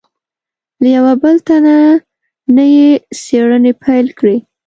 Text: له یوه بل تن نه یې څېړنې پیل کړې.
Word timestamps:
له 0.81 0.87
یوه 0.95 1.13
بل 1.21 1.35
تن 1.47 1.65
نه 2.55 2.63
یې 2.75 2.89
څېړنې 3.21 3.71
پیل 3.83 4.07
کړې. 4.19 4.37